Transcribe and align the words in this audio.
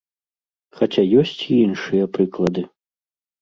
Хаця 0.79 1.03
ёсць 1.23 1.33
і 1.51 1.59
іншыя 1.67 2.09
прыклады. 2.17 2.65